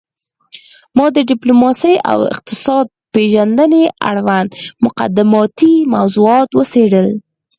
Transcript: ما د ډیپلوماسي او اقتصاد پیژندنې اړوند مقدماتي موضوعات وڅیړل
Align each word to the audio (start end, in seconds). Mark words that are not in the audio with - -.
ما 0.97 1.05
د 1.15 1.17
ډیپلوماسي 1.31 1.93
او 2.11 2.19
اقتصاد 2.33 2.85
پیژندنې 3.13 3.83
اړوند 4.11 4.49
مقدماتي 4.85 5.73
موضوعات 5.95 6.49
وڅیړل 6.53 7.07